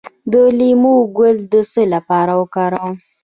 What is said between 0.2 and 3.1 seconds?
د لیمو ګل د څه لپاره وکاروم؟